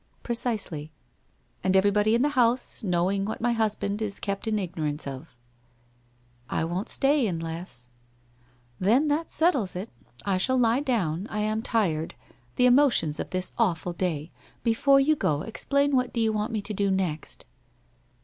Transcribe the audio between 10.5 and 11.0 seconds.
lie